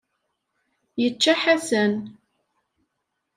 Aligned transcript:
Yečča 1.01 1.33
Ḥasan. 1.41 1.93